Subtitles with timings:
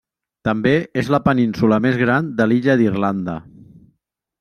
[0.47, 0.71] També
[1.01, 3.41] és la península més gran de l'illa d'Irlanda.